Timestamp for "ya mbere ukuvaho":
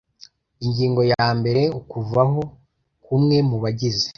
1.11-2.41